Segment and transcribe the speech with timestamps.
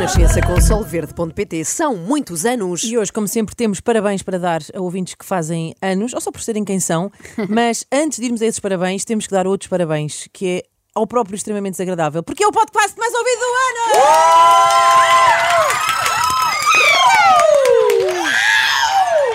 [0.00, 2.82] Renascença com solverde.pt são muitos anos.
[2.84, 6.32] E hoje, como sempre, temos parabéns para dar a ouvintes que fazem anos, ou só
[6.32, 7.12] por serem quem são,
[7.50, 10.62] mas antes de irmos a esses parabéns, temos que dar outros parabéns, que é
[10.94, 14.02] ao próprio extremamente desagradável, porque é o podcast mais ouvido do ano!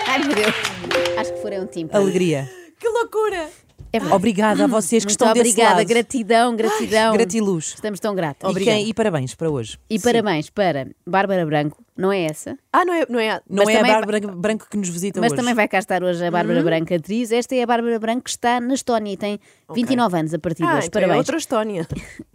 [0.08, 0.56] Ai meu Deus.
[1.20, 2.04] Acho que furei um tímpano.
[2.04, 2.50] Alegria.
[2.80, 3.65] Que loucura!
[3.96, 4.16] É verdade.
[4.16, 5.88] Obrigada a vocês que Muito estão desse obrigada, lado.
[5.88, 7.14] gratidão, gratidão.
[7.14, 7.74] Gratiluz.
[7.76, 8.56] Estamos tão gratos.
[8.56, 9.78] E, quem- e parabéns para hoje.
[9.90, 12.58] E parabéns para Bárbara Branco, não é essa?
[12.74, 15.20] Ah, não é, não é, Não Mas é a também Bárbara Branco que nos visita
[15.20, 15.42] Mas hoje.
[15.42, 17.32] também vai cá estar hoje a Bárbara Branco, atriz.
[17.32, 19.40] Esta é a Bárbara Branco que está na Estónia e tem
[19.74, 20.88] 29 anos a partir de ah, hoje.
[20.88, 21.18] então é Parabéns.
[21.20, 21.88] outra Estónia.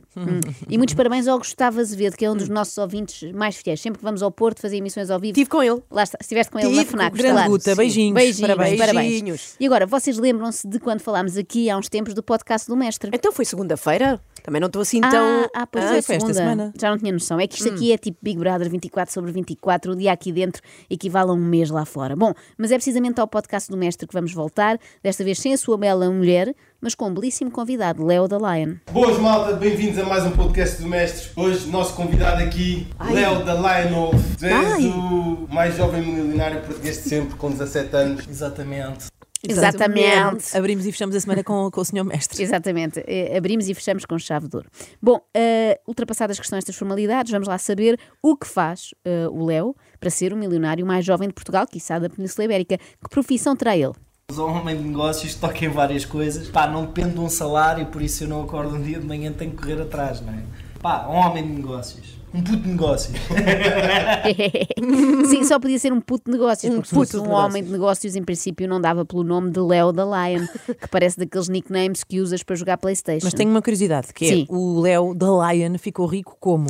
[0.68, 3.80] E muitos parabéns ao Gustavo Azevedo, que é um dos nossos ouvintes mais fiéis.
[3.80, 5.32] Sempre que vamos ao Porto fazer emissões ao vivo.
[5.32, 5.80] Estive com ele.
[5.90, 7.48] Lá está, estiveste com ele Tive na FNAC, grande.
[7.48, 8.78] Guta, beijinhos, beijinhos, parabéns.
[8.78, 9.08] parabéns.
[9.08, 9.54] Beijinhos.
[9.60, 13.10] E agora, vocês lembram-se de quando falámos aqui há uns tempos do podcast do Mestre?
[13.14, 14.20] Então foi segunda-feira.
[14.42, 15.44] Também não estou assim tão.
[15.54, 16.72] Ah, ah, pois Ah, foi, foi esta semana.
[16.78, 17.38] Já não tinha noção.
[17.38, 19.92] É que isto aqui é tipo Big Brother 24 sobre 24.
[19.92, 22.16] O dia aqui dentro equivale a um mês lá fora.
[22.16, 24.78] Bom, mas é precisamente ao podcast do Mestre que vamos voltar.
[25.02, 28.76] Desta vez sem a sua bela mulher, mas com um belíssimo convidado, Leo da Lion.
[28.92, 31.30] Boas malta, bem-vindos a mais um podcast do Mestres.
[31.36, 34.10] Hoje, nosso convidado aqui, Léo da Lionel.
[34.38, 34.84] Tu és Ai.
[34.86, 38.28] o mais jovem milionário português de sempre, com 17 anos.
[38.28, 39.06] Exatamente.
[39.48, 40.56] Exatamente.
[40.56, 42.42] Abrimos e fechamos a semana com, com o senhor mestre.
[42.42, 43.02] Exatamente.
[43.06, 44.68] Eh, Abrimos e fechamos com chave de ouro.
[45.00, 49.44] Bom, eh, ultrapassadas as questões das formalidades, vamos lá saber o que faz eh, o
[49.46, 52.76] Léo para ser o milionário mais jovem de Portugal, quiçá da Península Ibérica.
[52.76, 53.92] Que profissão terá ele?
[54.30, 56.48] Sou um homem de negócios, toco em várias coisas.
[56.48, 59.32] Pá, não depende de um salário, por isso eu não acordo um dia de manhã,
[59.32, 60.42] tenho que correr atrás, não é?
[60.80, 62.19] Pá, um homem de negócios.
[62.32, 63.12] Um puto de negócios.
[65.28, 67.50] Sim, só podia ser um puto de negócios, Um porque se puto fosse um negócios.
[67.50, 70.46] homem de negócios, em princípio, não dava pelo nome de Léo da Lion,
[70.80, 73.26] que parece daqueles nicknames que usas para jogar Playstation.
[73.26, 74.46] Mas tenho uma curiosidade, que é Sim.
[74.48, 76.66] o Léo da Lion ficou rico como?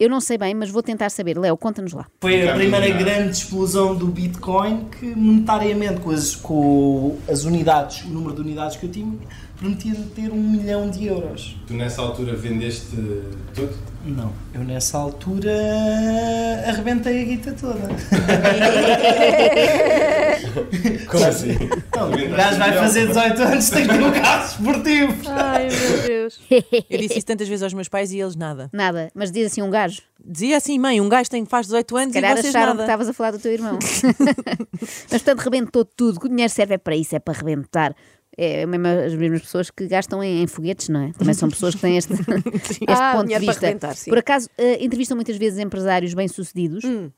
[0.00, 1.38] Eu não sei bem, mas vou tentar saber.
[1.38, 2.06] Léo, conta-nos lá.
[2.20, 8.08] Foi a primeira grande explosão do Bitcoin que monetariamente com as, com as unidades, o
[8.08, 9.12] número de unidades que eu tinha,
[9.60, 11.56] permitia ter um milhão de euros.
[11.68, 12.86] Tu nessa altura vendeste
[13.54, 13.91] tudo?
[14.04, 15.52] Não, eu nessa altura
[16.66, 17.78] arrebentei a guita toda.
[21.08, 21.56] Como assim?
[21.94, 25.14] Não, o gajo vai fazer 18 anos, tem que ter um carro esportivo.
[25.28, 26.40] Ai, meu Deus.
[26.90, 28.68] Eu disse isso tantas vezes aos meus pais e eles nada.
[28.72, 30.02] Nada, mas diz assim um gajo.
[30.24, 32.78] Dizia assim, mãe, um gajo tem, faz 18 anos Se e calhar vocês acharam que
[32.78, 32.82] nada.
[32.84, 33.78] estavas a falar do teu irmão.
[34.80, 36.18] mas portanto, rebentou tudo.
[36.18, 37.94] Que o dinheiro serve é para isso, é para rebentar.
[38.36, 41.12] É mesmo as mesmas pessoas que gastam em, em foguetes, não é?
[41.12, 42.12] Também são pessoas que têm este,
[42.64, 43.78] este Ah, ponto de vista.
[44.08, 46.84] Por acaso, eh, entrevistam muitas vezes empresários bem-sucedidos.
[46.84, 47.10] Hum.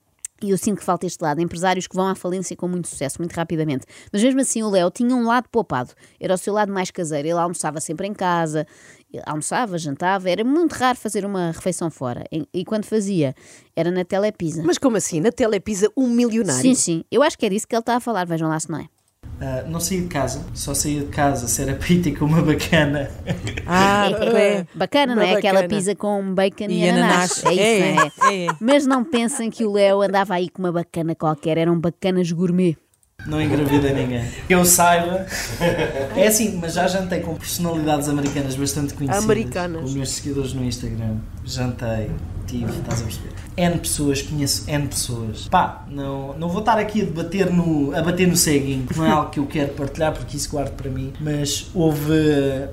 [0.42, 3.16] E eu sinto que falta este lado, empresários que vão à falência com muito sucesso,
[3.20, 3.86] muito rapidamente.
[4.12, 7.28] Mas mesmo assim, o Léo tinha um lado poupado, era o seu lado mais caseiro.
[7.28, 8.66] Ele almoçava sempre em casa,
[9.24, 12.24] almoçava, jantava, era muito raro fazer uma refeição fora.
[12.32, 13.34] E, e quando fazia,
[13.76, 14.62] era na Telepisa.
[14.64, 15.20] Mas como assim?
[15.20, 16.60] Na Telepisa, um milionário?
[16.60, 17.04] Sim, sim.
[17.10, 18.26] Eu acho que é disso que ele está a falar.
[18.26, 18.88] Vejam lá se não é.
[19.46, 22.24] Ah, não saía de casa, só saía de casa se era para ir ter com
[22.24, 23.10] uma bacana.
[23.66, 24.64] Ah, é.
[24.74, 25.26] Bacana, não é?
[25.32, 25.76] Uma Aquela bacana.
[25.78, 27.44] pizza com bacon e, E ananás.
[27.44, 27.44] ananás.
[27.44, 28.10] É isso, É, não é?
[28.34, 28.56] é, é.
[28.58, 31.58] Mas não pensem que o Léo andava aí com uma bacana qualquer.
[31.58, 32.74] Eram bacanas gourmet.
[33.26, 34.24] Não engravida ninguém.
[34.46, 35.26] Que eu saiba.
[36.16, 39.24] É assim, mas já jantei com personalidades americanas bastante conhecidas.
[39.24, 39.80] Americanas.
[39.80, 41.16] Com os meus seguidores no Instagram.
[41.44, 42.10] Jantei,
[42.54, 43.32] tive, estás a perceber?
[43.56, 45.48] N pessoas, conheço N pessoas.
[45.48, 48.86] Pá, não, não vou estar aqui a debater no, a bater no ceguinho.
[48.96, 51.12] Não é algo que eu quero partilhar porque isso guardo para mim.
[51.20, 52.12] Mas houve,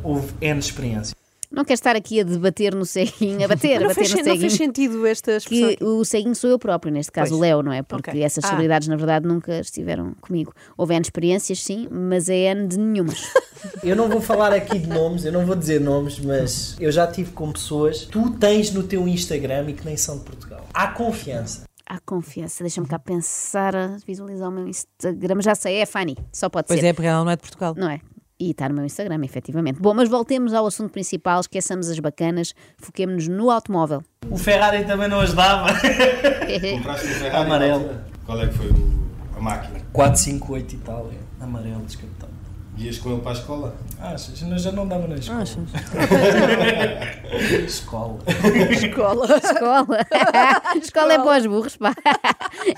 [0.04, 1.21] houve N experiências.
[1.52, 4.18] Não quer estar aqui a debater no ceguinho, a bater, a Não bater fez, no
[4.20, 4.58] não fez ceguinho.
[4.58, 5.68] sentido esta expressão.
[5.68, 5.84] Que aqui.
[5.84, 7.40] o ceguinho sou eu próprio, neste caso Pois.
[7.40, 7.82] o Léo, não é?
[7.84, 8.24] Porque Ok.
[8.24, 8.48] essas Ah.
[8.48, 10.54] celebridades, na verdade, nunca estiveram comigo.
[10.78, 13.22] Houve N experiências, sim, mas é N de nenhumas.
[13.84, 17.06] Eu não vou falar aqui de nomes, eu não vou dizer nomes, mas eu já
[17.06, 20.66] tive com pessoas que tu tens no teu Instagram e que nem são de Portugal.
[20.74, 21.66] Há confiança.
[21.86, 25.42] Há confiança, deixa-me cá pensar, a visualizar o meu Instagram.
[25.42, 26.88] Já sei, é Fanny, só pode Pois ser.
[26.88, 27.76] é, porque ela não é de Portugal.
[27.78, 28.00] Não é?
[28.44, 29.80] E está no meu Instagram, efetivamente.
[29.80, 34.02] Bom, mas voltemos ao assunto principal, esqueçamos as bacanas, foquemos-nos no automóvel.
[34.32, 35.68] O Ferrari também não ajudava.
[36.78, 37.46] Compraste um Ferrari?
[37.46, 37.90] Amarelo.
[38.26, 39.02] Qual é que foi o-
[39.38, 39.80] a máquina?
[39.94, 42.31] 458 e tal, é amarelo descapitado.
[42.82, 43.76] Ias com ele para a escola?
[44.00, 44.42] Achas?
[44.42, 45.42] Nós já não dava na escola.
[45.44, 45.58] Achas?
[47.68, 48.18] Escola.
[48.72, 49.28] Escola.
[49.38, 49.98] Escola.
[50.82, 51.94] escola é para os burros, pá.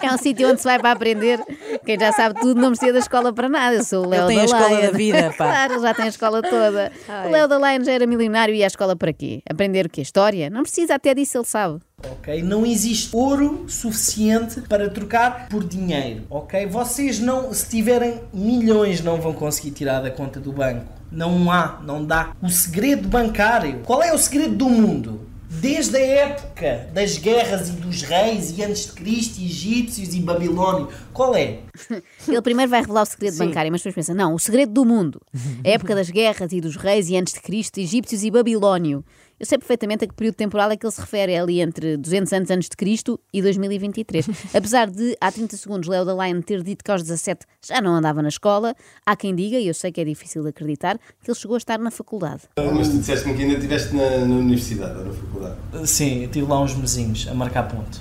[0.02, 1.40] É um sítio onde se vai para aprender.
[1.86, 3.78] Quem já sabe tudo não precisa da escola para nada.
[3.78, 4.82] Eu sou o Léo tem da a escola Lion.
[4.82, 5.46] da vida, pá.
[5.46, 6.92] Claro, já tem a escola toda.
[7.08, 7.28] Ai.
[7.28, 9.42] O Léo da Lion já era milionário e ia à escola para quê?
[9.50, 10.02] Aprender o quê?
[10.02, 10.50] História?
[10.50, 11.80] Não precisa, até disso ele sabe.
[12.12, 12.42] Ok?
[12.44, 16.24] Não existe ouro suficiente para trocar por dinheiro.
[16.30, 16.66] Ok?
[16.68, 20.86] Vocês não, se tiverem milhões, não vão conseguir tirar da conta do banco.
[21.12, 22.36] Não há, não dá.
[22.42, 23.80] O segredo bancário.
[23.86, 25.22] Qual é o segredo do mundo?
[25.48, 30.20] Desde a época das guerras e dos reis e antes de Cristo, e egípcios e
[30.20, 30.90] babilónio.
[31.14, 31.60] Qual é?
[32.28, 33.46] Ele primeiro vai revelar o segredo Sim.
[33.46, 35.22] bancário, mas depois pensa: não, o segredo do mundo.
[35.64, 39.06] A época das guerras e dos reis e antes de Cristo, egípcios e babilónio.
[39.44, 41.98] Eu sei perfeitamente a que período temporal é que ele se refere, é ali entre
[41.98, 44.26] 200 anos antes de Cristo e 2023.
[44.56, 47.94] Apesar de, há 30 segundos, Léo da Lion ter dito que aos 17 já não
[47.94, 48.74] andava na escola,
[49.06, 51.58] há quem diga, e eu sei que é difícil de acreditar, que ele chegou a
[51.58, 52.44] estar na faculdade.
[52.56, 55.58] Mas tu disseste-me que ainda estiveste na, na universidade ou na faculdade.
[55.90, 58.00] Sim, eu tive lá uns mesinhos a marcar ponto.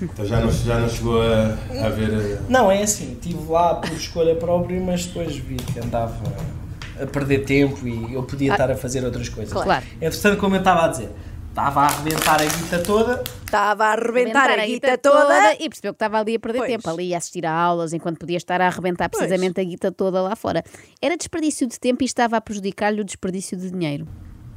[0.00, 2.10] Então já não, já não chegou a, a haver.
[2.12, 6.14] eh, Não, é assim, estive lá por escolha própria, mas depois vi que andava
[7.00, 9.52] a perder tempo e eu podia estar a fazer outras coisas.
[9.52, 9.84] Claro.
[10.00, 11.10] Entretanto, como eu estava a dizer,
[11.48, 15.54] estava a arrebentar a guita toda, Estava a arrebentar a guita toda.
[15.54, 16.70] e percebeu que estava ali a perder Pois.
[16.70, 20.20] tempo, ali a assistir a aulas, enquanto podia estar a arrebentar precisamente a guita toda
[20.20, 20.62] lá fora.
[21.00, 24.06] Era desperdício de tempo e estava a prejudicar-lhe o desperdício de dinheiro.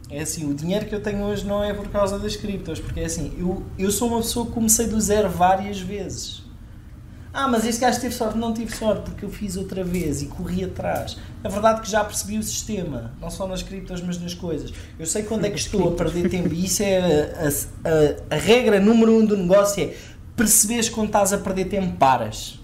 [0.10, 3.00] É assim, o dinheiro que eu tenho hoje não é por causa das criptos, porque
[3.00, 6.42] é assim, eu, eu sou uma pessoa que comecei do zero várias vezes.
[7.42, 8.38] Ah, mas este gajo teve sorte.
[8.38, 11.18] Não tive sorte, porque eu fiz outra vez e corri atrás.
[11.42, 14.74] A verdade é que já percebi o sistema, não só nas criptos, mas nas coisas.
[15.00, 17.90] Eu sei quando é que estou a perder tempo e isso é a, a-
[18.32, 19.96] a- a regra número um do negócio, é
[20.36, 22.60] perceberes quando estás a perder tempo, paras.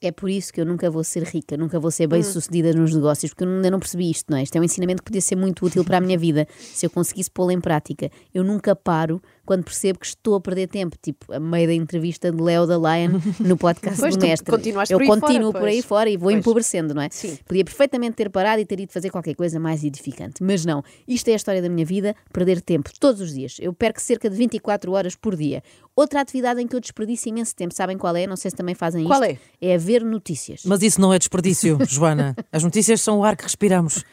[0.00, 2.94] É por isso que eu nunca vou ser rica, nunca vou ser bem sucedida nos
[2.94, 4.44] negócios, porque eu ainda não percebi isto, não é?
[4.44, 6.90] Isto é um ensinamento que podia ser muito útil para a minha vida se eu
[6.90, 8.08] conseguisse pô-lo em prática.
[8.32, 12.30] Eu nunca paro quando percebo que estou a perder tempo, tipo a meio da entrevista
[12.30, 14.54] de Léo da Lion no podcast Pois, do Mestre.
[14.54, 16.38] eu por aí fora, continuo por aí fora e vou Pois.
[16.38, 17.08] empobrecendo, não é?
[17.10, 17.38] Sim.
[17.46, 20.42] Podia perfeitamente ter parado e ter ido fazer qualquer coisa mais edificante.
[20.42, 20.82] Mas não.
[21.08, 23.56] Isto é a história da minha vida, perder tempo todos os dias.
[23.58, 25.62] Eu perco cerca de 24 horas por dia.
[25.96, 28.26] Outra atividade em que eu desperdiço imenso tempo, sabem qual é?
[28.26, 29.40] Não sei se também fazem Qual isto.
[29.62, 30.60] É a ver notícias.
[30.66, 32.36] Mas isso não é desperdício, Joana.
[32.52, 34.04] As notícias são o ar que respiramos.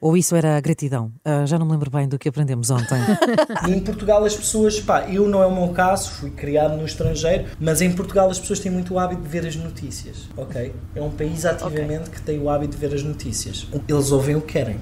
[0.00, 1.10] Ou isso era gratidão?
[1.24, 2.98] Ah, já não me lembro bem do que aprendemos ontem.
[3.68, 7.46] Em Portugal as pessoas, pá, eu não é o meu caso, fui criado no estrangeiro,
[7.58, 10.74] mas em Portugal as pessoas têm muito o hábito de ver as notícias, ok?
[10.94, 13.66] É um país ativamente que tem o hábito de ver as notícias.
[13.88, 14.76] Eles ouvem o que querem.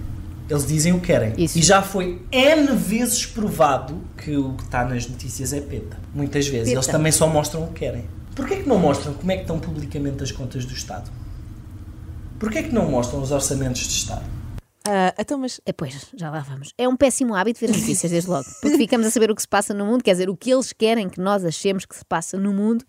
[0.48, 1.32] Eles dizem o que querem.
[1.38, 1.58] Isso.
[1.58, 5.96] E já foi N vezes provado que o que está nas notícias é peta.
[6.14, 6.68] Muitas vezes.
[6.68, 6.76] Peta.
[6.76, 8.04] Eles também só mostram o que querem.
[8.34, 11.10] Porquê que não mostram como é que estão publicamente as contas do Estado?
[12.38, 14.24] Porquê que não mostram os orçamentos de Estado?
[14.86, 16.72] Ah, então, mas É, pois, já lá vamos.
[16.76, 18.44] É um péssimo hábito ver as notícias, desde logo.
[18.60, 20.72] Porque ficamos a saber o que se passa no mundo, quer dizer, o que eles
[20.72, 22.84] querem que nós achemos que se passa no mundo.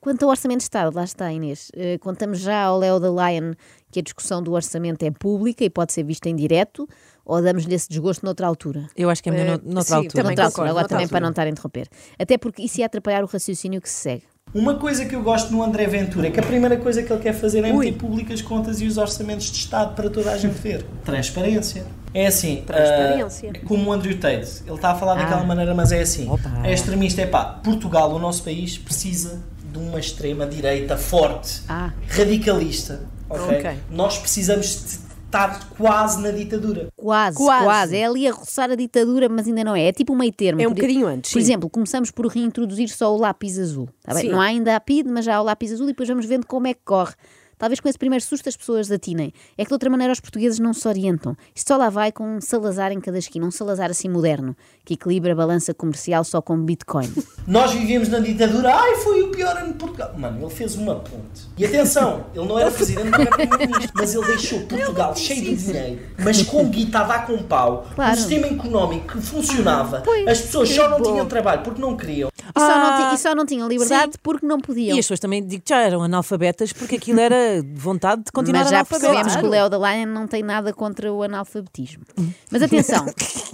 [0.00, 1.70] Quanto ao Orçamento de Estado, lá está, Inês.
[1.74, 3.52] Eh, contamos já ao Léo da Lion
[3.90, 6.88] que a discussão do orçamento é pública e pode ser vista em direto,
[7.24, 8.86] ou damos-lhe esse desgosto noutra altura?
[8.96, 10.12] eu acho que é melhor no- noutra sim, altura.
[10.14, 11.18] também Noutra altura, agora noutra também altura.
[11.18, 11.88] para não estar a interromper.
[12.18, 14.22] Até porque isso ia atrapalhar o raciocínio que se segue.
[14.54, 17.20] Uma coisa que eu gosto no André Ventura é que a primeira coisa que ele
[17.22, 20.54] quer fazer é meter públicas contas e os orçamentos de Estado para toda a gente
[20.58, 20.84] ver.
[21.04, 21.84] Transparência.
[22.14, 23.52] É assim, Transparência.
[23.54, 25.16] ah, como o Andrew Tate, ele está a falar Ah.
[25.22, 26.28] daquela maneira, mas é assim.
[26.30, 26.50] Opa.
[26.64, 29.38] É extremista, é pá, Portugal, o nosso país, precisa
[29.70, 31.92] de uma extrema-direita forte, Ah.
[32.08, 33.00] radicalista.
[33.28, 33.58] ok?
[33.58, 33.70] Ok.
[33.90, 36.88] Nós precisamos de estar quase na ditadura.
[36.96, 37.96] Quase, quase, Quase.
[37.96, 39.84] É ali a roçar a ditadura, mas ainda não é.
[39.88, 40.60] É tipo um meio termo.
[40.60, 41.44] É um Por- bocadinho antes, Por sim.
[41.44, 43.88] exemplo, começamos por reintroduzir só o lápis azul.
[44.02, 44.14] tá.
[44.24, 46.46] Não há ainda a PID, mas já há o lápis azul e depois vamos vendo
[46.46, 47.14] como é que corre.
[47.58, 49.32] Talvez com esse primeiro susto as pessoas atinem.
[49.56, 51.36] É que de outra maneira os portugueses não se orientam.
[51.54, 54.94] Isto só lá vai com um Salazar em cada esquina, um Salazar assim moderno, que
[54.94, 57.12] equilibra a balança comercial só com Bitcoin.
[57.46, 60.14] Nós vivíamos na ditadura, ai, foi o pior ano de Portugal.
[60.16, 61.48] Mano, ele fez uma ponte.
[61.56, 65.56] E atenção, ele não era presidente, não era primeiro-ministro, mas ele deixou Portugal cheio de
[65.56, 68.12] dinheiro, mas com guita a com pau, Claro.
[68.12, 71.10] um sistema económico que funcionava, Pois, as pessoas só não bom.
[71.12, 72.30] tinham trabalho porque não queriam.
[72.56, 74.18] E, só, não Ah, ti- e só não tinham liberdade sim.
[74.22, 74.96] porque não podiam.
[74.96, 78.70] E as pessoas também digo, já eram analfabetas porque aquilo era vontade de continuar Mas
[78.70, 82.04] já percebemos que o Léo da Lion não tem nada contra o analfabetismo.
[82.50, 83.06] Mas atenção,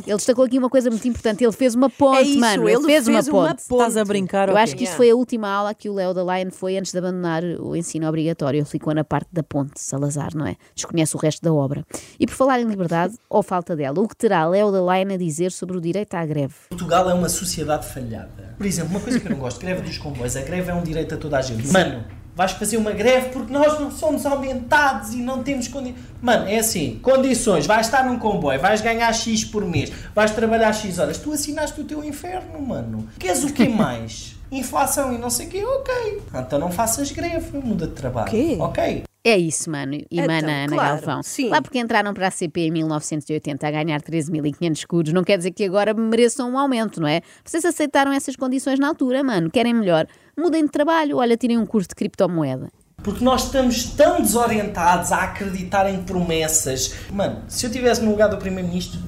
[0.06, 1.42] ele destacou aqui uma coisa muito importante.
[1.44, 2.68] Ele fez uma ponte, É isso, mano.
[2.68, 3.60] ele fez, fez uma uma ponte.
[3.62, 4.48] Estás a brincar?
[4.48, 4.62] Eu ok.
[4.62, 6.98] acho que isto foi a última aula que o Léo da Lion foi antes de
[6.98, 8.58] abandonar o ensino obrigatório.
[8.58, 10.56] Ele ficou na parte da ponte, Salazar, não é?
[10.74, 11.84] Desconhece o resto da obra.
[12.18, 15.16] E por falar em liberdade, ou falta dela, o que terá Léo da Lion a
[15.16, 16.54] dizer sobre o direito à greve?
[16.68, 18.54] Portugal é uma sociedade falhada.
[18.56, 20.36] Por exemplo, uma coisa que eu não gosto, greve dos comboios.
[20.36, 21.66] A greve é um direito a toda a gente.
[21.72, 26.04] Mano, vais fazer uma greve porque nós não somos aumentados e não temos condições.
[26.20, 30.72] Mano, é assim, condições, vais estar num comboio, vais ganhar X por mês, vais trabalhar
[30.72, 33.08] X horas, tu assinaste o teu inferno, mano.
[33.18, 34.34] Queres o que mais?
[34.50, 36.22] Inflação e não sei o quê, ok.
[36.34, 38.30] Então não faças greve, muda de trabalho.
[38.30, 38.56] Quê?
[38.60, 39.04] Ok.
[39.26, 39.94] É isso, mano.
[39.94, 41.22] E Então, mana Ana claro, Galvão.
[41.22, 41.48] sim.
[41.48, 45.50] Lá porque entraram para a CP em 1980 a ganhar 13.500 escudos, não quer dizer
[45.52, 47.22] que agora mereçam um aumento, não é?
[47.42, 49.50] Vocês aceitaram essas condições na altura, mano.
[49.50, 50.06] Querem melhor?
[50.38, 51.16] Mudem de trabalho.
[51.16, 52.68] Olha, tirem um curso de criptomoeda.
[53.02, 56.94] Porque nós estamos tão desorientados a acreditar em promessas.
[57.10, 58.98] Mano, se eu estivesse no lugar do Primeiro-Ministro,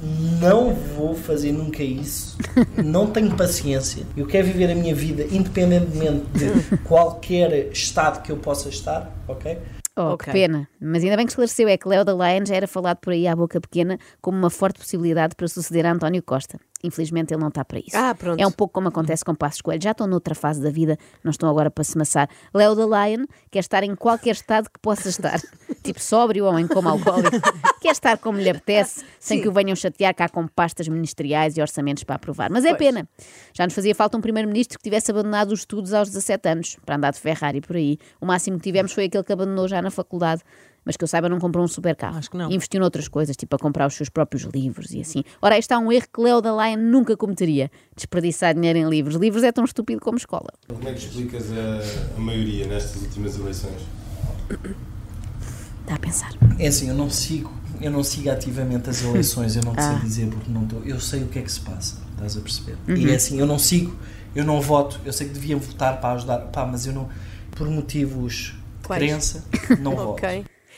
[0.40, 2.36] não vou fazer nunca isso.
[2.82, 4.04] Não tenho paciência.
[4.16, 9.58] Eu quero viver a minha vida independentemente de qualquer estado que eu possa estar, ok?
[9.96, 10.26] Oh, Ok.
[10.26, 10.68] que pena.
[10.80, 12.14] Mas ainda bem que esclareceu, é que Léo da
[12.46, 15.92] já era falado por aí à boca pequena como uma forte possibilidade para suceder a
[15.92, 16.58] António Costa.
[16.82, 17.94] Infelizmente ele não está para isso.
[17.94, 18.40] Ah, pronto.
[18.40, 19.82] É um pouco como acontece com Passos Coelho.
[19.82, 22.28] Já estão noutra fase da vida, não estão agora para se maçar.
[22.54, 25.40] Léo da Lion quer estar em qualquer estado que possa estar.
[25.82, 27.36] tipo sóbrio ou em coma alcoólico.
[27.80, 29.42] quer estar como lhe apetece, sem Sim.
[29.42, 32.50] que o venham chatear cá com pastas ministeriais e orçamentos para aprovar.
[32.50, 32.78] Mas é Pois.
[32.78, 33.08] pena.
[33.52, 36.96] Já nos fazia falta um primeiro-ministro que tivesse abandonado os estudos aos 17 anos, para
[36.96, 37.98] andar de Ferrari por aí.
[38.20, 40.42] O máximo que tivemos foi aquele que abandonou já na faculdade.
[40.86, 42.16] Mas que eu saiba, não comprou um super carro.
[42.16, 42.48] Acho que não.
[42.50, 45.24] Investiu noutras coisas, tipo a comprar os seus próprios livros e assim.
[45.42, 49.16] Ora, aí está um erro que Leo da Lion nunca cometeria: desperdiçar dinheiro em livros.
[49.16, 50.48] Livros é tão estúpido como escola.
[50.68, 53.82] Como é que explicas a, a maioria nestas últimas eleições?
[55.82, 56.30] Está a pensar.
[56.58, 59.92] É assim, eu não sigo, eu não sigo ativamente as eleições, eu não te sei
[59.92, 59.98] Ah.
[59.98, 60.82] dizer porque não estou.
[60.84, 62.76] Eu sei o que é que se passa, estás a perceber?
[62.88, 63.94] E é assim, eu não sigo,
[64.34, 67.08] eu não voto, eu sei que devia votar para ajudar, pá, mas eu não,
[67.52, 69.02] por motivos de Quais?
[69.02, 69.44] crença,
[69.80, 70.20] não voto.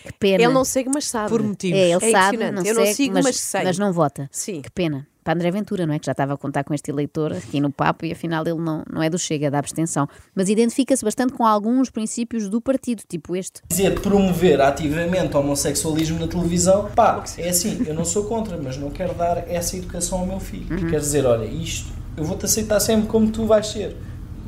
[0.05, 0.43] Que pena.
[0.45, 1.29] Ele não segue, mas sabe.
[1.29, 1.79] Por motivos.
[1.79, 3.65] É, ele É sabe, não Eu não segue, sigo, mas, mas sei.
[3.65, 4.29] mas não vota.
[4.33, 4.63] Sim.
[4.63, 5.07] Que pena.
[5.25, 5.99] Para André Ventura, não é?
[5.99, 8.83] Que já estava a contar com este eleitor aqui no papo e afinal ele não,
[8.91, 10.09] não é do Chega, é da abstenção.
[10.35, 13.61] Mas identifica-se bastante com alguns princípios do partido, tipo este.
[13.69, 18.79] Dizer promover ativamente o homossexualismo na televisão, pá, é assim, eu não sou contra, mas
[18.79, 20.67] não quero dar essa educação ao meu filho.
[20.71, 20.89] Uhum.
[20.89, 23.95] Quero dizer, olha, isto, eu vou-te aceitar sempre como tu vais ser,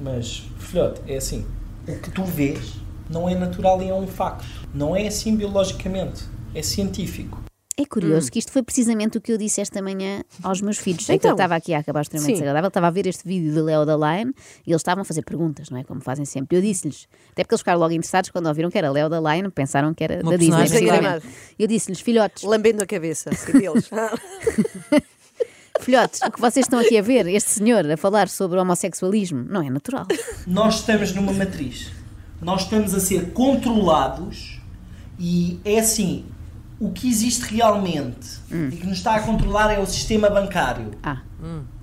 [0.02, 1.44] mas, filhote, é assim,
[1.86, 2.79] o que tu vês
[3.10, 4.46] não é natural e é um facto.
[4.72, 6.22] Não é assim biologicamente,
[6.54, 7.42] é científico.
[7.76, 11.04] É curioso que isto foi precisamente o que eu disse esta manhã aos meus filhos.
[11.08, 11.30] É que Então.
[11.30, 12.32] eu estava aqui a acabar extremamente Sim.
[12.34, 14.32] desagradável, estava a ver este vídeo de Leo da Lion
[14.66, 15.84] e eles estavam a fazer perguntas, não é?
[15.84, 16.58] Como fazem sempre.
[16.58, 19.48] Eu disse-lhes, até porque eles ficaram logo interessados quando ouviram que era Leo da Lion,
[19.48, 20.66] pensaram que era Uma da Disney.
[21.58, 23.88] Eu disse-lhes, filhotes, Lambendo a cabeça assim, deles.
[25.80, 29.42] filhotes, o que vocês estão aqui a ver, este senhor a falar sobre o homossexualismo,
[29.48, 30.06] não é natural.
[30.46, 31.99] Nós estamos numa matriz.
[32.40, 34.60] Nós estamos a ser controlados
[35.18, 36.24] e é assim,
[36.78, 38.38] o que existe realmente
[38.72, 41.18] e que nos está a controlar é o sistema bancário, Ah,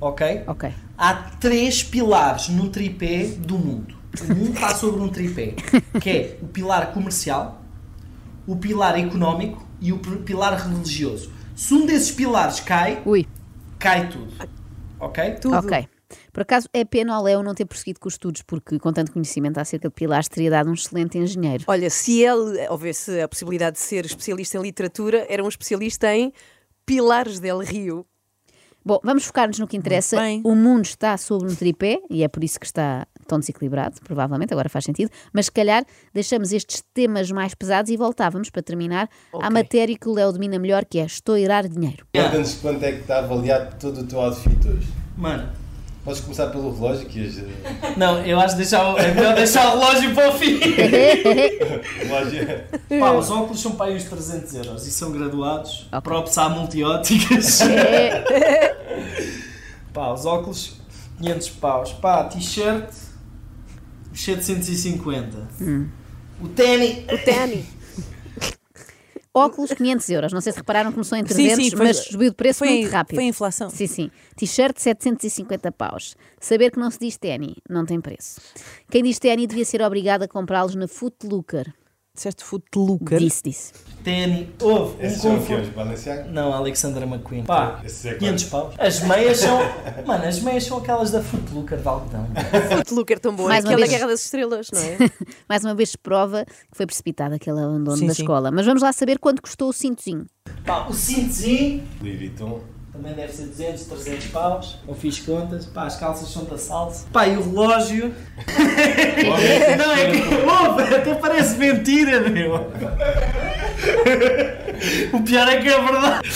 [0.01, 0.43] ok?
[0.47, 0.73] ok.
[0.97, 3.95] Há três pilares no tripé do mundo.
[4.19, 5.53] O mundo está sobre um tripé,
[6.01, 7.61] que é o pilar comercial,
[8.47, 11.29] o pilar económico e o pilar religioso.
[11.55, 13.27] Se um desses pilares cai, Ui,
[13.77, 14.33] cai tudo.
[14.99, 15.31] Ok?
[15.41, 15.57] Tudo.
[15.57, 15.87] ok.
[16.37, 19.11] Por acaso é pena ao Leo não ter prosseguido com os estudos, porque com tanto
[19.11, 21.63] conhecimento acerca de pilares teria dado um excelente engenheiro.
[21.65, 26.31] Olha, se ele houvesse a possibilidade de ser especialista em literatura, era um especialista em
[26.85, 28.05] Pilares del Rio.
[28.85, 30.15] Bom, vamos focar-nos no que interessa.
[30.43, 34.53] O mundo está sobre um tripé e é por isso que está tão desequilibrado, provavelmente,
[34.53, 35.09] agora faz sentido.
[35.33, 39.49] Mas se calhar deixamos estes temas mais pesados e voltávamos para terminar à Ok.
[39.49, 42.05] matéria que o Léo domina melhor, que é estourar dinheiro.
[42.13, 44.87] Conta-nos quanto é que está avaliado todo o teu outfit hoje.
[45.17, 45.51] Mano,
[46.07, 49.77] Podes começar pelo relógio que eh, não, eu acho que deixar, é melhor deixar o
[49.77, 50.57] relógio para o fim.
[51.99, 52.43] relógio
[52.89, 55.85] é- Pá, os óculos são para aí uns 300 euros e são graduados.
[55.91, 55.99] Ok.
[56.03, 57.59] Props à multióticas.
[59.93, 60.77] Pá, os óculos
[61.17, 61.91] 500 paus.
[61.91, 62.89] Pá, t-shirt
[64.13, 65.49] 750.
[65.59, 65.89] Hum.
[66.41, 66.99] O ténis.
[67.11, 67.65] O Tani.
[69.37, 70.33] Óculos 500 euros.
[70.33, 72.69] Não sei se repararam, começou em Sim, 300, sim, foi- mas subiu de preço foi,
[72.69, 73.15] muito rápido.
[73.15, 73.69] Foi a inflação.
[73.69, 74.11] Sim, sim.
[74.35, 76.15] T-shirt 750 paus.
[76.39, 78.39] Saber que não se diz ténis não tem preço.
[78.89, 81.73] Quem diz ténis devia ser obrigado a comprá-los na Footlooker.
[82.17, 83.19] Disseste Footlooker.
[83.19, 83.73] Disse, disse.
[84.03, 84.47] Ténis.
[84.61, 85.61] Houve um Esses são o que conforto.
[85.61, 85.71] hoje?
[85.71, 86.23] Balenciaga?
[86.25, 87.43] Não, Alexandra McQueen.
[87.43, 88.73] Pá, é 500 paus.
[88.79, 89.59] As meias são.
[90.05, 92.27] Mano, as meias são aquelas da Footlooker de algodão.
[92.77, 93.47] Footlooker tão bom.
[93.47, 93.91] Mais uma Aquela vez.
[93.97, 94.97] Guerra das Estrelas, não é?
[95.47, 98.23] Mais uma vez prova que foi precipitado aquele abandono Sim, da sim.
[98.23, 98.49] escola.
[98.51, 100.25] Mas vamos lá saber quanto custou o cintozinho.
[100.65, 101.83] Pá, o cintozinho.
[102.01, 102.61] Louis Vuitton.
[102.97, 104.75] Também deve ser 200, 300 paus.
[104.87, 105.67] Eu fiz contas.
[105.67, 107.05] Pá, as calças são da salsa.
[107.13, 108.11] Pá, e o relógio.
[109.77, 110.17] Não, é que.
[110.43, 112.55] Ouve, até parece mentira, meu.
[115.13, 116.27] O pior é que é verdade.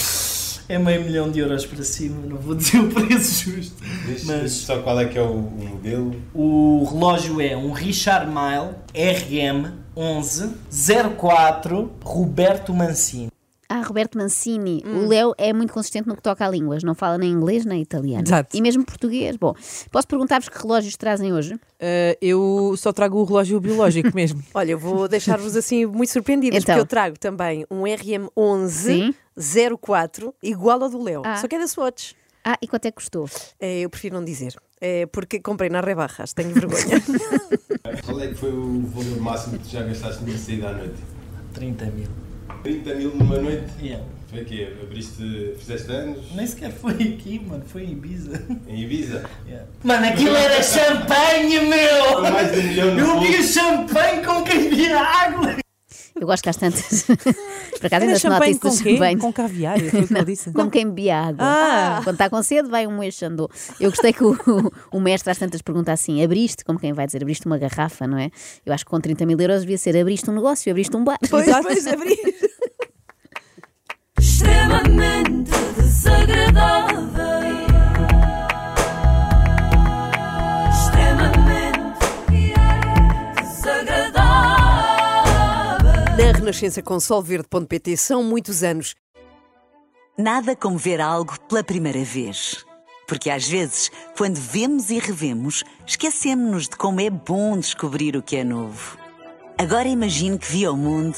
[0.69, 3.83] É meio milhão de euros para cima, não vou dizer o preço justo.
[4.05, 6.15] Diz, Mas- só qual é que é o, o modelo.
[6.33, 10.53] O relógio é um Richard Mille RM 11
[11.17, 13.31] 04 Roberto Mancini.
[13.73, 14.83] Ah, Roberto Mancini.
[14.85, 16.83] O Léo é muito consistente no que toca a línguas.
[16.83, 18.23] Não fala nem inglês nem italiano.
[18.27, 18.55] Exato.
[18.55, 19.37] E mesmo português.
[19.37, 19.53] Bom,
[19.91, 21.57] posso perguntar-vos que relógios trazem hoje?
[21.79, 24.43] Eh, eu só trago o relógio biológico mesmo.
[24.53, 26.75] Olha, eu vou deixar-vos assim muito surpreendidas, Então.
[26.75, 29.13] porque eu trago também um RM11 Sim.
[29.81, 31.37] 04, igual ao do Léo, Ah.
[31.37, 32.13] só que é da Swatch.
[32.43, 33.29] Ah, e quanto é que custou?
[33.59, 36.99] É, eu prefiro não dizer, é porque comprei na Rebarras, tenho vergonha.
[38.05, 40.95] Qual é que foi o valor máximo que tu já gastaste numa saída à noite?
[41.53, 42.07] 30 mil.
[42.63, 43.65] 30 mil numa noite?
[43.81, 44.05] Yeah.
[44.29, 44.73] Foi o quê?
[44.81, 46.19] Abriste, fizeste anos?
[46.33, 48.41] Nem sequer foi aqui, mano, foi em Ibiza.
[48.67, 49.25] Em Ibiza?
[49.45, 49.67] Yeah.
[49.83, 52.15] Mano, aquilo era champanhe, meu!
[52.15, 55.61] Com mais de um milhão no Eu via champanhe com quem via água!
[56.21, 57.03] Eu gosto que às tantas.
[57.79, 58.91] Por acaso ainda se nota champanhe isso do com quê?
[58.91, 59.17] champanhe.
[59.17, 60.51] Com caviar, foi o que ele disse.
[60.53, 61.37] Como quem bebia água.
[61.39, 62.01] Ah.
[62.03, 63.49] Quando está com sede, vai um eixo andou.
[63.79, 64.37] Eu gostei que o,
[64.91, 68.19] o mestre às tantas pergunta assim: abriste, como quem vai dizer, abriste uma garrafa, não
[68.19, 68.29] é?
[68.63, 71.17] Eu acho que com 30 mil euros devia ser abriste um negócio, abriste um bar.
[71.27, 72.15] Pois, pois, abri.
[74.41, 77.01] Extremamente desagradável.
[80.69, 82.00] Extremamente
[83.41, 84.25] desagradável.
[86.17, 88.95] Na Renascença com solverde.pt são muitos anos.
[90.17, 92.65] Nada como ver algo pela primeira vez.
[93.07, 98.38] Porque às vezes, quando vemos e revemos, esquecemos-nos de como é bom descobrir o que
[98.38, 98.98] é novo.
[99.57, 101.17] Agora imagine que viu o mundo